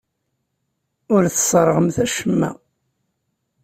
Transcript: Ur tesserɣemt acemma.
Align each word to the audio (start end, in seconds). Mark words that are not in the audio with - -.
Ur 1.15 1.23
tesserɣemt 1.33 1.95
acemma. 2.03 2.51